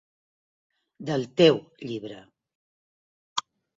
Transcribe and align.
Del 1.09 1.27
"teu" 1.41 1.61
llibre!". 1.91 2.19